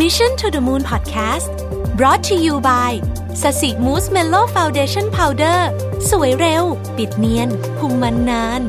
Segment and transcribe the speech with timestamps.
[0.00, 1.52] Mission to the Moon Podcast
[1.98, 2.92] brought to you by
[3.42, 5.68] ศศิ Mousse Mellow Foundation Powder
[6.10, 6.64] สวยเร็ว
[6.96, 8.62] ปิดเนียนคุมมันนาน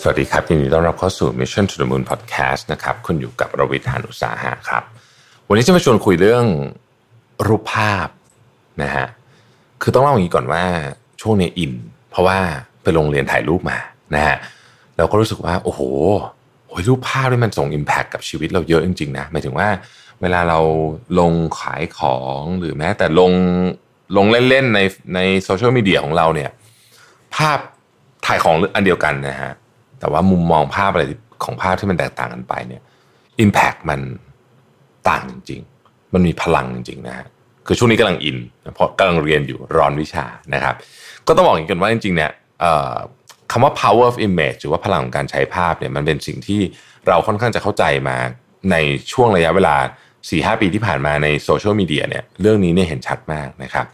[0.00, 4.82] สวัสดีครับยินดีต้อนรับเข้าสู่ Mission to the Moon Podcast นะครับคุณอยู่กับรวิศ หาญอุตสาหะครับ
[5.48, 6.46] วันนี้จะมาชวนคุยเรื่อง
[7.46, 8.08] รูปภาพ
[8.82, 9.06] นะฮะ
[9.82, 10.64] คือต้องเล่าอย่างนี้ก่อนว่า
[11.20, 11.72] ช่วงนี้อิน
[12.10, 12.38] เพราะว่า
[12.82, 13.78] ไปโรงเรียนถ่ายรูปมา
[14.14, 14.36] นะฮะ
[14.96, 15.82] เราก็รู้สึกว่าโอ้โห
[16.76, 19.68] อ้ยรูปภาพนี่มันส่ง Impact กับชีวิตเราเยอะจริงๆนะหมายถึงว่า
[20.22, 20.60] เวลาเรา
[21.20, 23.32] ลงขายของหรือแม้แต่ลง
[24.16, 24.80] ลงเล่นๆใน
[25.14, 26.50] ในโซเชียลมีเดียของเราเนี่ย
[27.36, 27.58] ภาพ
[28.26, 29.52] ถ่ายของอันเดียวกันนะฮะ
[30.00, 31.04] แต่ว่ามุมมองภาพอะไร
[31.44, 32.82] ของภาพที่มันแตกต่างกันไปเนี่ย
[33.44, 34.00] Impact มัน
[35.08, 37.26] ต่างจริง ๆ มันมีพลังจริงๆนะฮะ
[37.66, 38.38] คือช่วงนี้กำลังอิน
[38.74, 40.74] เพราะกำลังเรียนอยู่รอนวิชานะครับ
[41.26, 42.30] ก็ต้องบอกอย่างนี้กันว่าจริงๆเนี่ย
[43.50, 46.60] คำว่า power of image หรือว่าพลังของการใช้ภาพเนี่ยมันเป็นสิ่งที่
[47.08, 48.16] เราค่อนข้างจะเข้าใจมา
[48.70, 48.76] ใน
[49.12, 49.76] ช่วงระยะเวลา
[50.18, 53.86] 4-5 ปีที่ผ่านมาในโซเชียลมีเดียเนี่ยเรื่องนี้เนี่ยเห็นชัดมากนะครับ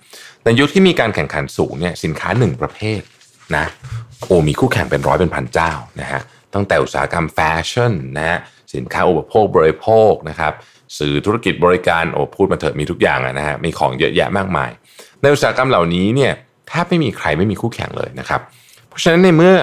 [0.45, 3.01] ในยุคที่มีการแข่งขันสูงเนี่ยสินค้าหนึ่งประเภท
[3.57, 3.67] นะ
[4.27, 6.21] โอ้มีคู่แข่งเป็นร้อยเป็นพันเจ้านะฮะ
[6.55, 8.39] ตั้งแต่อุตสาหกรรมแฟชั่นนะฮะ
[8.75, 10.53] สินค้าอุปโภคบริโภคนะครับ
[10.99, 14.71] สื่อธุรกิจบริการโอ้พูดมาเถอะมีทุกอย่างนะฮะมีของเยอะแยะมากมาย
[15.23, 16.33] ในอุตสาหกรรมเหล่านี้เนี่ย
[16.69, 18.41] แทบไม่มีใครไม่มีคู่แข่งเลยนะครับ
[18.93, 19.57] เพราะฉะนั้นในเมื่อ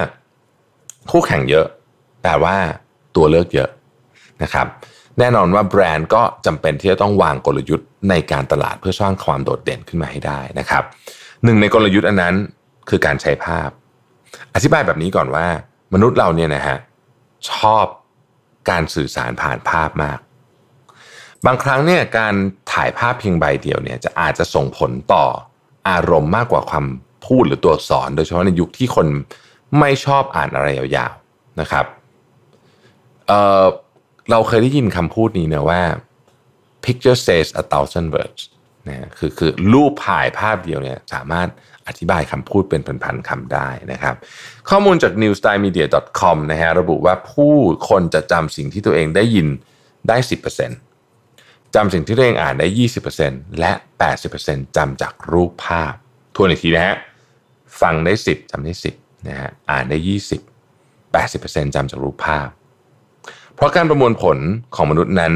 [1.11, 1.66] คู่แข่งเยอะ
[2.22, 2.55] แปลว่า
[3.16, 3.69] ตัวเลือกเยอะ
[4.44, 4.67] นะครับ
[5.19, 10.83] แน่นอนว่าแบรนด์ก็จำเป็นที่จะต้องวางกลยุทธ์ในการตลาดเพื่อสร้างความโดดเด่นขึ้นมาให้ได้นะครับ
[11.44, 12.35] หนึ่งในกลยุทธ์อันนั้น
[12.89, 13.69] คือการใช้ภาพ
[14.55, 15.47] อธิบายแบบนี้ก่อนว่า
[15.94, 16.77] มนุษย์เราเนี่ยนะฮะ
[17.52, 17.85] ชอบ
[18.69, 20.19] การสื่อสารผ่านภาพมาก
[21.45, 22.33] บางครั้งเนี่ยการ
[22.73, 25.25] ถ่ายภาพเพียงใบเดียวเนี่ยจะอาจจะส่งผลต่อ
[25.89, 26.85] อารมณ์มากกว่าความ
[27.28, 29.08] พูดหรือตัวอักษร โดยเฉพาะในยุคที่คน
[29.80, 31.86] ไม่ชอบอ่านอะไรยาวๆนะครับ
[33.28, 35.81] เเราเคยได้ยินคำพูดนี้นะว่า
[36.86, 38.42] picture says a thousand words
[38.88, 41.47] นะคือคือรูปถ่ายภาพเดียวเนี่ยสามารถ
[41.88, 44.16] อธิบายคำพูดเป็นพันๆคำได้นะครับ
[44.69, 47.53] ข้อมูลจาก newstylemedia.com นะฮะระบุว่าผู้
[47.90, 49.47] คนจะจำสิ่งที่ตัวเองได้ยิน
[50.08, 50.18] ได้
[50.96, 52.68] 10%จำสิ่งที่ตัวเองอ่านได้
[53.13, 53.72] 20%และ
[54.25, 55.94] 80%จำจากรูปภาพ
[56.35, 56.97] ทวนอีกทีนะฮะ
[57.81, 62.47] ฟังได้ 10จำได้ 10นะฮะอ่านได้ 20 80%จำจากรูปภาพ
[63.56, 64.38] เพราะการประมวลผล
[64.75, 65.34] ของมนุษย์นั้น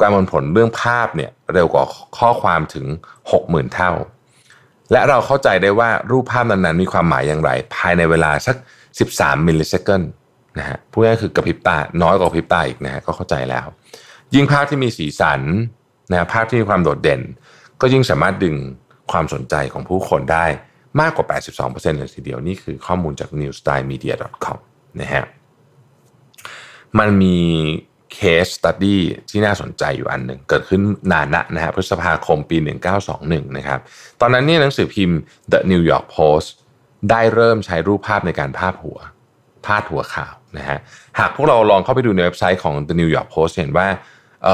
[0.00, 1.84] การประมวลผลเรื่องภาพเนี่ยเร็วกว่า
[2.18, 2.86] ข้อความถึง
[3.30, 3.92] 60,000 เท่า
[4.92, 8.56] และเราเข้าใจได้ว่ารูปภาพนั้นๆ มีความหมายอย่างไร ภายในเวลาสัก
[9.00, 10.02] 13 millisecond
[10.58, 13.66] นะฮะพูดง่ายคือกระพริบตา น้อยกว่ากระพริบตาอีกนะฮะก็เข้าใจแล้ว
[14.34, 15.40] ยิ่งภาพที่มีสีสัน
[16.10, 17.20] นะภาพที่มีความโดดเด่น
[17.80, 18.56] ก็ยิ่งสามารถดึง
[19.10, 20.46] ความสนใจของผู้คนได้
[21.00, 21.26] มากกว่า
[21.66, 24.58] 82%เลยทีเดียว นี่คือข้อมูลจาก newstylemedia.com
[25.00, 25.24] นะฮะ
[26.98, 27.38] มันมี
[28.14, 29.00] case study
[29.30, 30.80] ที่น่าสนใจอยู่อันหนึ่งเกิดขึ้น
[31.12, 32.56] นานนะนะฮะพฤษภาคมปี
[33.06, 33.80] 1921 นะครับ
[34.20, 35.18] ตอนนั้นเนี่ยหนังสือพิมพ์
[35.52, 36.48] The New York Post
[37.10, 38.98] ได้เริ่มใช้รูปภาพในการพาดหัว
[39.66, 40.78] พาดหัวข่าวนะฮะ
[41.18, 43.88] หากพวกเราลองเข้าไปดูในเว็บไซต์ของ The New York Post เห็นว่า
[44.44, 44.46] เ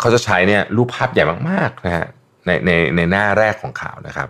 [0.00, 2.06] เขาจะใช้เนี่ยรูปภาพใหญ่มากๆนะฮะ
[2.46, 4.28] ในในในหน้าแรกของข่าวนะครับ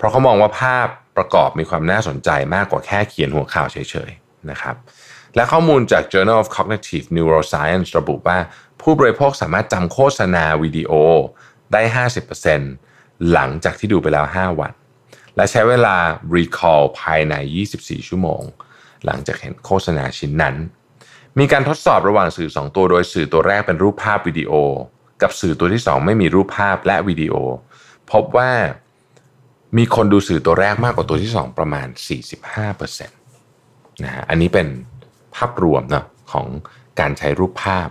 [0.00, 3.76] เพราะเขามองว่าภาพประกอบมีความน่าสนใจมากกว่าแค่เขียนหัวข่าวเฉ
[4.08, 4.76] ยๆนะครับ
[5.36, 8.38] และข้อมูลจาก Journal of Cognitive Neuroscience ระบุว่า
[8.82, 10.92] ผู้บริโภคสามารถจำโฆษณาวิดีโอ
[11.72, 11.82] ได้
[12.56, 14.72] 50%หลังจากที่ดูไปแล้ว 5 วัน
[15.36, 15.96] และใช้เวลา
[16.36, 17.34] recall ภายใน
[17.72, 18.42] 24 ชั่วโมง
[19.06, 20.56] หลังจากเห็นโฆษณาชิ้นนั้น
[21.38, 24.52] มีการทดสอบระหว่างสื่อ 2 ตัวโดยสื่อตัวแรกเป็นรูปภาพวิดีโอ
[25.22, 27.34] กับสื่อตัวที่ 2 ไม่มีรูปภาพและวิดีโอ
[28.12, 28.50] พบว่า
[29.76, 31.88] มีคนดูสื่อตัวแรกมากกว่าตัวที่ 2 ประมาณ
[32.70, 34.66] 45%นะฮะอันนี้เป็น
[35.36, 36.46] ภาพรวมนะของ
[37.00, 37.88] การใช้รูปภาพ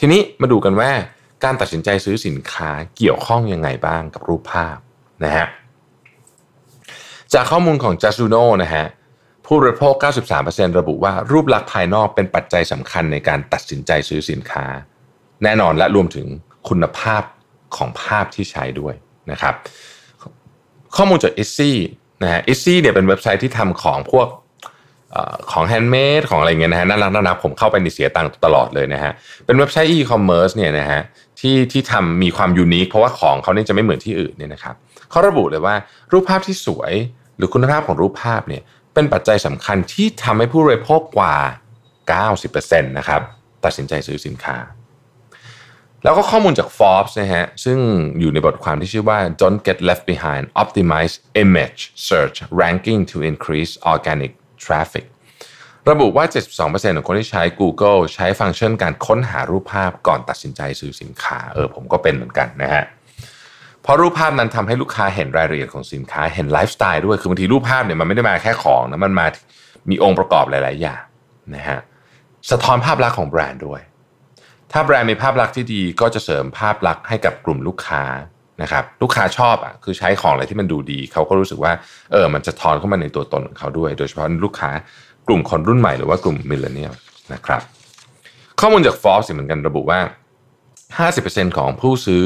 [0.00, 0.90] ทีนี้มาดูกันว่า
[1.44, 4.76] การตัดสินใจซื้อสินค้าเกี่ยวข้องยังไงบ้างกับรูปภาพ
[5.24, 5.46] นะฮะ
[7.32, 8.86] จากข้อมูลของ j a s u n o นะฮะ
[9.46, 9.94] ผู้บริโภค
[10.36, 14.66] 93%ระบุว่ารูปลักษณ์ภายนอกเป็นปัจจัยสำคัญในการตัดสินใจซื้อสินค้า
[15.42, 16.26] แน่นอนและรวมถึง
[16.68, 17.22] คุณภาพ
[17.76, 18.94] ของภาพที่ใช้ด้วย
[19.30, 19.54] นะครับ
[20.96, 21.76] ข้อมูลจาก i ซี่
[22.22, 24.28] นะฮะ i ซี่เนี่ยเป็นเว็บไซต์ที่ทำของพวก
[25.52, 29.12] ของแฮนด์เมดของอะไรเงี้ยนะฮะน่ารักน่ารักผมเข้าไปในเสียตังค์ตลอดเลยนะฮะ
[29.46, 31.00] เป็นเว็บไซต์อีคอมเมิร์ซเนี่ยนะฮะ
[31.40, 34.74] ที่ที่ทำมีความ unique เพราะว่าของเขาเนี่ยจะไม่เหมือนที่อื่นเนี่ยนะครับ
[35.10, 35.74] เขาระบุเลยว่า
[36.12, 36.92] รูปภาพที่สวย
[37.36, 38.62] หรือคุณภาพของรูปภาพเนี่ย
[38.94, 41.36] เป็นปัจจัยสำคัญที่ทำให้ผู้บริโภคกว่า
[42.32, 43.20] 90%นะครับ
[43.64, 44.56] ตัดสินใจซื้อสินค้า
[46.06, 47.78] แล้วก็ข้อมูลจาก Forbes นะฮะซึ่ง
[48.20, 51.14] อยู่ในบทความที่ชื่อว่า Don't Get Left Behind Optimize
[51.44, 54.32] Image Search Ranking to Increase Organic
[54.64, 55.04] Traffic
[55.90, 56.24] ระบุว่า
[56.60, 62.84] 72%ของคนที่ใช้ Google ใช้ฟังก์ชันการค้นหารูปภาพก่อนตัดสินใจซื้อสินค้า เออผมก็เป็นเหมือนกันนะฮะ
[63.82, 69.26] เพราะรูปภาพนั้นทำให้ลูกค้าเห็นรายละเอียดของสินค้าเห็นไลฟ์สไตล์ด้วย คือบางทีรูปภาพเนี่ยมันไม่ได้มาแค่ของนะมันมา
[69.90, 71.02] มีองค์ประกอบหลาย ๆ อย่าง
[71.54, 71.78] นะฮะ
[72.50, 73.80] สะท้อนภาพลักษณ์ของแบรนด์ด้วย
[74.78, 78.04] ถ้าแบรนด์มีภาพลักษณ์ที่ดีก็จะเสริมภาพลักษณ์ให้กับกลุ่มลูกค้า
[78.62, 81.72] นะครับลูกค้าชอบอะคือใช้ของอะไรที่มันดูดี เขาก็รู้สึกว่า
[82.12, 84.70] เออมันจะสะท้อนเข้ามาในตัวตนของเขาด้วย โดยเฉพาะลูกค้า
[85.28, 86.92] กลุ่มคนรุ่นใหม่หรือว่ากลุ่ม millennial
[87.32, 87.62] นะครับ
[88.60, 90.00] ข้อมูลจาก Forbes เหมือนกันระบุว่า
[90.98, 92.22] 50%ของผู้ซื้อ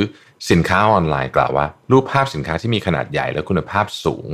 [0.51, 4.31] สินค้าออนไลน์กล่าวว่า รูปภาพสินค้าที่มีขนาดใหญ่และคุณภาพสูง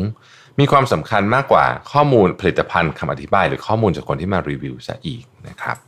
[0.59, 5.79] มีความสำคัญมากกว่าข้อมูลผลิตภัณฑ์คำอธิบาย หรือข้อมูลจากคนที่มารีวิวซะอีกนะครับ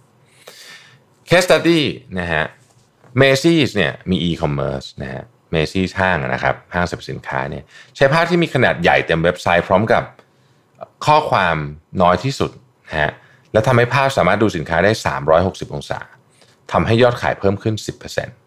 [1.29, 1.81] Case study
[2.19, 2.45] นะฮะ
[3.21, 5.23] Macy's เนี่ยมี e-commerce นะฮะ
[5.55, 7.65] Macy's ห้างนะครับห้างสรรพสินค้าเนี่ย
[7.97, 10.03] ใช้ภาพที่มีขนาดใหญ่เต็มเว็บไซต์พร้อมกับ
[11.07, 11.57] ข้อความ
[12.03, 12.51] น้อยที่สุด
[12.89, 13.13] นะฮะ
[13.53, 14.93] และทำให้ภาพสามารถดูสินค้าได้
[15.33, 16.01] 360 องศา
[16.73, 17.75] ทำให้ยอดขายเพิ่มขึ้น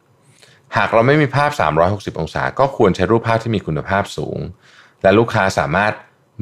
[0.01, 1.51] 10%หากเราไม่มีภาพ
[1.86, 4.39] 360 องศา ก็ควรใช้รูปภาพที่มีคุณภาพสูง
[5.04, 5.94] และลูกค้าสามารถ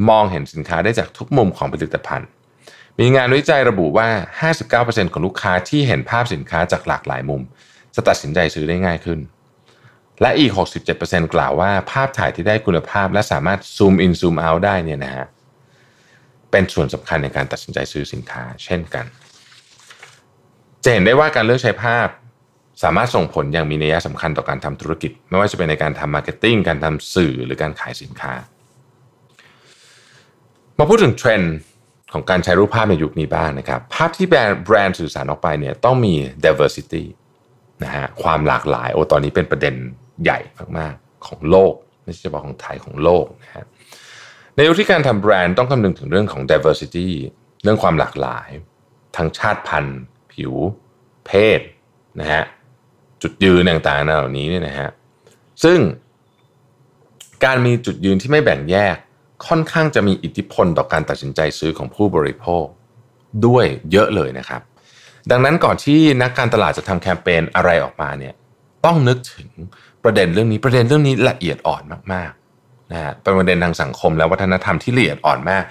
[0.10, 2.30] มองเห็นสินค้าได้จากทุกมุมของผลิตภัณฑ์
[3.00, 4.10] มีงานวิจัยระบุว่า
[4.62, 7.42] 59%ของลูกค้าที่เห็นภาพสินค้าจากหลากหลายมุม
[7.96, 9.20] จะตัดสินใจซื้อได้ง่ายขึ้น
[10.22, 10.52] และอีก
[10.94, 15.28] 67%กล่าวว่าภาพถ่ายที่ได้คุณภาพและสามารถ zoom in zoom out ได้เนี่ยนะฮะ
[16.52, 19.06] เป็นส่วนสำคัญในการตัดสินใจซื้อสินค้า เช่นกัน
[20.84, 22.08] จะเห็นได้ว่าการเลือกใช้ภาพ
[22.84, 28.34] สามารถส่งผลอย่างมีนัยสำคัญต่อการทำธุรกิจ ไม่ว่าจะเป็นในการทำ marketing การทำสื่อหรือการขายสินค้า
[30.78, 31.56] มาพูดถึงเทรนด์
[32.14, 36.14] ของการใช้รูปภาพในยุคนี้บ้างนะครับ ภาพที่แบรนด์แบรนด์สื่อสารออกไปเนี่ยต้องมี
[36.46, 37.04] diversity
[37.84, 39.76] นะฮะความหลากหลายโอ้ตอนนี้เป็นประเด็น
[40.24, 40.40] ใหญ่
[40.78, 41.74] มากๆของโลก
[42.04, 43.66] ไม่ใช่เฉพาะของไทยของโลกนะฮะ
[44.56, 47.10] ในยุคที่การทำแบรนด์ต้องคำนึงถึงเรื่องของ diversity
[47.64, 48.50] เรื่องความหลากหลาย
[49.16, 50.00] ทั้งชาติพันธุ์
[50.34, 50.54] ผิว
[51.26, 51.60] เพศ
[52.20, 52.44] นะฮะ
[53.22, 54.90] จุดยืนต่างๆเหล่านี้เนี่ยนะฮะ
[55.64, 55.80] ซึ่ง
[57.46, 58.98] การมีจุดยืนที่ไม่แบ่งแยก
[59.48, 62.66] ค่อนข้างจะมีอิทธิพลต่อการตัดสินใจซื้อของผู้บริโภค
[63.46, 64.62] ด้วยเยอะเลยนะครับ
[65.32, 68.34] ดังนั้นก่อนที่นักการตลาดจะทำแคมเปญอะไรออกมาเนี่ย
[68.86, 69.50] ต้องนึกถึง
[70.04, 71.84] ประเด็นเรื่องนี้ประเด็นเรื่องนี้ละเอียดอ่อน
[72.14, 75.64] มากๆนะฮะเป็นประเด็นทางสังคมและวัฒนธรรมที่ละเอียดอ่อนมาก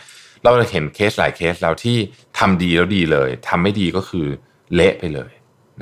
[0.43, 1.97] เราเห็นเคสหลายเคสแล้วที่
[2.39, 4.27] ทำดีแล้วดีเลยทำไม่ดีก็คือ
[4.75, 5.31] เละไปเลย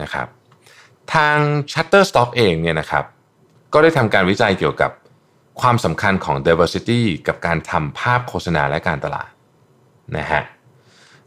[0.02, 0.26] นะครับ
[1.14, 1.36] ทาง
[1.72, 3.04] Shutterstock เองเนี่ยนะครับ
[3.72, 4.90] ก็ได้ทำการวิจัยเกี่ยวกับ
[5.60, 9.30] ความสำคัญของ diversity กับการทำภาพโฆษณาและการตลาด
[10.16, 10.42] นะฮะ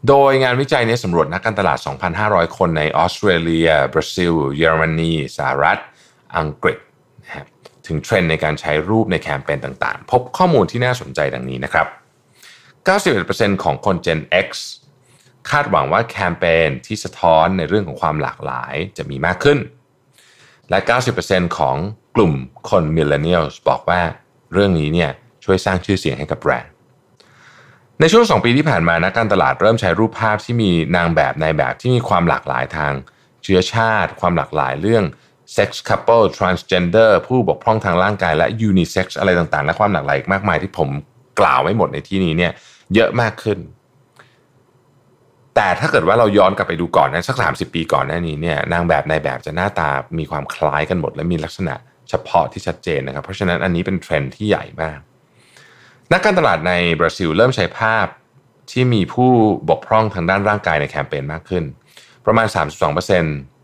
[0.08, 1.78] โดยงานวิจัยนี้สำรวจนักการตลาด
[2.18, 5.78] 2,500 คนในออสเตรเลีย บราซิล เยอรมนีสหรัฐ
[6.38, 6.78] อังกฤษ
[7.22, 7.44] นะฮะ
[7.86, 11.86] ถึงเทรนด์ในการใช้รูปในแคมเปญต่างๆ พบข้อมูลที่น่าสนใจดังนี้นะครับ
[13.54, 14.48] 91%ของคน Gen X
[15.50, 19.58] คาดหวังว่าแคมเปญที่สะท้อนในเรื่องของความหลากหลายจะมีมากขึ้น
[20.70, 20.78] และ
[21.18, 21.76] 90%ของ
[22.16, 22.32] กลุ่ม
[22.70, 24.00] คน Millennials บอกว่า
[24.52, 25.10] เรื่องนี้เนี่ย
[25.44, 26.72] ช่วยสร้างชื่อเสียงให้กับแบรนด์
[28.00, 32.92] ในช่วง 2 ปีที่ผ่านมานักการตลาดเริ่มใช้รูปภาพที่มีนางแบบในแบบที่มีความหลากหลายทาง
[33.42, 35.04] เชื้อชาติ ความหลากหลายเรื่อง
[35.56, 40.88] sex couple transgender ผู้บกพร่องทางร่างกายและ unisex อะไรต่างๆ และความหลากหลายมากมายที่ผม
[41.40, 42.52] กล่าวไม่หมดในที่นี้เนี่ย
[42.94, 43.58] เยอะมากขึ้น
[45.54, 51.74] แต่ถ้าเกิดว่าเราย้อนกลับไปดูก่อนนะสักสามสิปีก่อนหน้านี้เนี่ยนางแบบในแบบจะหน้าตามีความคล้ายกันหมด และมีลักษณะ
[52.10, 54.98] เฉพาะที่ชัดเจนนะครับ เพราะฉะนั้นอันนี้เป็นเทรนด์ที่ใหญ่มาก
[56.12, 58.06] นักการตลาดในบราซิลเริ่มใช้ภาพ
[58.70, 59.30] ที่มีผู้
[59.70, 61.64] บกพร่องทางด้านร่างกายในแคมเปญมากขึ้น
[62.26, 62.46] ประมาณ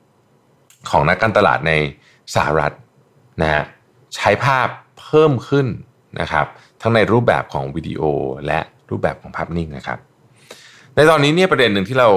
[0.07, 1.73] 32%ของนักการตลาดใน
[2.35, 2.73] สหรัฐ
[3.43, 3.65] นะฮะ
[4.17, 4.69] ใช้ภาพ
[5.01, 5.67] เพิ่มขึ้น
[6.21, 6.47] นะครับ
[6.83, 8.03] ทั้งในรูปแบบของวิดีโอ
[8.47, 8.61] และ
[8.91, 9.99] รูปแบบของภาพนิ่งนะครับ
[10.95, 12.09] ในตอนนี้เนี่ยประเด็นหนึ่งที่เรา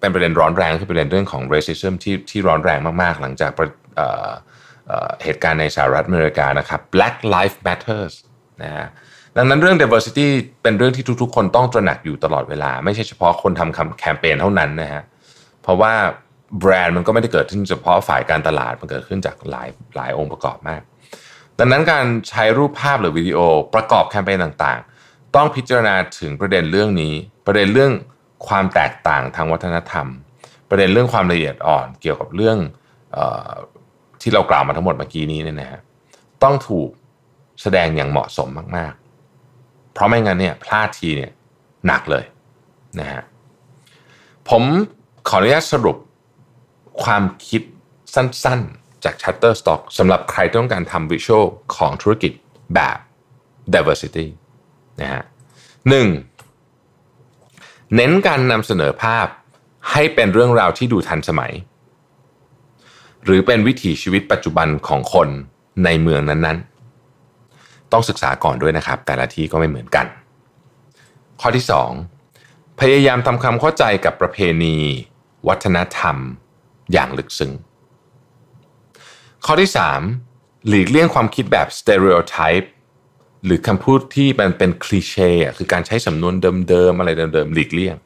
[0.00, 3.50] เป็นประเด็นร้อนแรงคือประเด็นเรื่องของ racism ที่ที่ร้อนแรงมากๆ หลังจาก
[5.24, 8.14] เหตุการณ์ในสหรัฐอเมริกานะครับ Black Lives Matters
[8.62, 8.86] นะฮะ
[9.36, 10.26] ดังนั้นเรื่อง diversity
[10.62, 15.02] เป็นเรื่องที่ทุกๆ คนต้องตระหนักอยู่ตลอดเวลา ไม่ใช่เฉพาะคนทำแคมเปญเท่านั้นนะฮะ
[15.62, 15.92] เพราะว่า
[16.60, 20.82] แบรนด์มันก็ไม่ได้เกิดขึ้นเฉพาะฝ่ายการตลาดมันเกิดขึ้นจากหลายหลายองค์ประกอบมาก
[21.58, 23.38] ดังนั้นการใช้รูปภาพหรือวิดีโอ
[23.74, 27.14] ประกอบแคมเปญต่างๆ ต้องพิจารณาถึงประเด็นเรื่องนี้
[27.46, 27.92] ประเด็นเรื่อง
[28.48, 30.06] ความแตกต่างทางวัฒนธรรม
[30.70, 32.58] ประเด็นเรื่องความละเอียดอ่อน เกี่ยวกับเรื่อง
[34.24, 35.80] ที่เรากล่าวมาทั้งหมดเมื่อกี้นี้เนี่ยนะฮะ
[36.42, 36.88] ต้องถูก
[37.62, 41.32] แสดงอย่างเหมาะสมมากๆ เพราะไม่งั้นเนี่ยพลาดทีเนี่ย
[41.86, 42.24] หนักเลย
[43.00, 43.22] นะฮะ
[44.50, 44.62] ผม
[45.28, 45.96] ขออนุญาตสรุป
[47.02, 47.62] ความคิด
[48.14, 51.44] สั้นๆจาก Shutterstock สำหรับใครต้องการทำวิชวล
[51.76, 52.32] ของธุรกิจ
[52.74, 52.98] แบบ
[53.74, 54.26] diversity
[55.00, 55.22] นะฮะ
[55.88, 56.08] หนึ่ง
[57.94, 59.26] เน้นการนำเสนอภาพ
[59.90, 61.52] ให้เป็นเรื่องราวที่ดูทันสมัย
[63.24, 65.28] หรือเป็นวิถีชีวิตปัจจุบันของคน
[65.84, 70.06] ในเมืองนั้นๆ ต้องศึกษาก่อนด้วยนะครับ แต่ละที่ก็ไม่เหมือนกัน
[71.40, 71.64] ข้อที่
[72.20, 74.76] 2 พยายามทำความเข้าใจกับประเพณี
[75.48, 76.16] วัฒนธรรม
[76.92, 77.52] อย่างลึกซึ้ง
[79.46, 79.70] ข้อที่
[80.18, 82.68] 3 หลีกเลี่ยงความคิดแบบ stereotype
[83.44, 86.34] หรือคำพูดที่มันเป็นคลีเช่คือการใช้สำนวน
[86.68, 87.96] เดิมๆ อะไรเดิมๆ หลีกเลี่ยง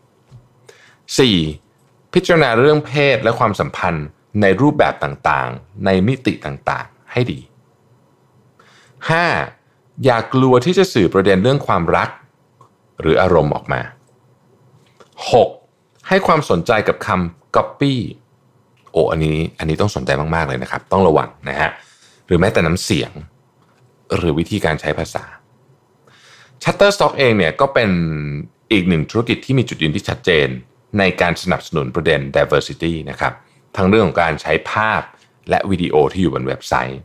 [1.41, 2.13] 4.
[2.15, 4.07] พิจารณาเรื่องเพศและความสัมพันธ์
[4.41, 7.41] ในรูปแบบต่างๆ ในมิติต่างๆ ให้ดี
[9.31, 10.05] 5.
[10.05, 12.09] อย่ากกลัวที่จะสื่อประเด็นเรื่องความรัก
[13.01, 13.81] หรืออารมณ์ออกมา
[15.35, 16.09] 6.
[16.09, 17.95] ให้ความสนใจกับคำ copy
[18.93, 21.71] โอ้อันนี้อันนี้ต้องสนใจมากๆเลยนะครับ ต้องระวังนะฮะ
[22.27, 23.13] หรือแม้แต่น้ำเสียง
[24.17, 25.25] หรือวิธีการใช้ภาษา
[26.63, 27.91] Shutterstock เองเนี่ยก็เป็น
[28.73, 30.49] อีกหนึ่งธุรกิจที่มีจุดยืนที่ชัดเจน
[30.99, 33.33] ในการสนับสนุนประเด็น diversity นะครับ
[33.77, 35.03] ทั้งเรื่องของการใช้ภาพ
[35.51, 37.01] และวิดีโอที่อยู่บนเว็บไซต์